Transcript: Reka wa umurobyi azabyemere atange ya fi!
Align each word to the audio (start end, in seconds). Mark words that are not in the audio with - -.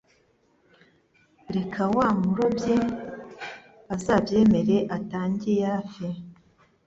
Reka 1.55 1.81
wa 1.95 2.07
umurobyi 2.17 2.77
azabyemere 3.93 4.77
atange 4.97 5.51
ya 5.61 5.75
fi! 5.91 6.07